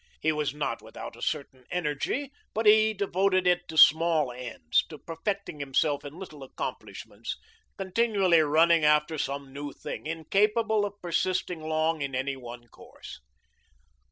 He 0.19 0.31
was 0.31 0.51
not 0.51 0.81
without 0.81 1.15
a 1.15 1.21
certain 1.21 1.63
energy, 1.69 2.31
but 2.55 2.65
he 2.65 2.91
devoted 2.91 3.45
it 3.45 3.67
to 3.67 3.77
small 3.77 4.31
ends, 4.31 4.83
to 4.89 4.97
perfecting 4.97 5.59
himself 5.59 6.03
in 6.03 6.17
little 6.17 6.41
accomplishments, 6.41 7.37
continually 7.77 8.39
running 8.39 8.83
after 8.83 9.19
some 9.19 9.53
new 9.53 9.71
thing, 9.71 10.07
incapable 10.07 10.85
of 10.85 10.99
persisting 11.03 11.61
long 11.61 12.01
in 12.01 12.15
any 12.15 12.35
one 12.35 12.67
course. 12.67 13.19